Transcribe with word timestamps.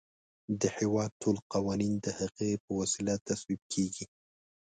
د 0.61 0.63
هیواد 0.77 1.11
ټول 1.21 1.37
قوانین 1.53 1.93
د 2.05 2.07
هغې 2.19 2.51
په 2.63 2.71
وسیله 2.79 3.13
تصویب 3.27 3.61
کیږي. 3.73 4.05